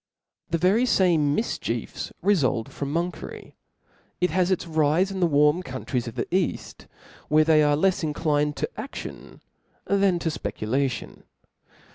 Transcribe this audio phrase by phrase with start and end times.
[0.51, 3.41] TP H E very fame mifchiefs refult from monkery:
[3.83, 3.87] ■•
[4.19, 6.87] it had its rife in the warm countries of the Eaft,
[7.29, 9.41] where they arie left inclined to a6)ion
[9.85, 11.21] than to fpeculatidn.